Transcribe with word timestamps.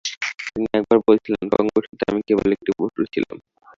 তিনি 0.45 0.67
একবার 0.73 0.97
বলেছিলেন, 1.07 1.43
"কঙ্গোর 1.53 1.83
আগে 1.85 2.05
আমি 2.11 2.21
কেবল 2.27 2.47
একটি 2.51 2.71
পশু 2.77 3.01
ছিলাম"। 3.13 3.37